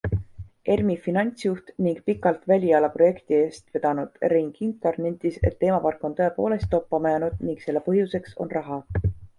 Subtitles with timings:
[0.75, 6.71] ERMi finantsjuht ning pikalt väliala projekti eest vedanud Rein Kinkar nentis, et teemapark on tõepoolest
[6.75, 8.85] toppama jäänud ning selle põhjuseks on raha.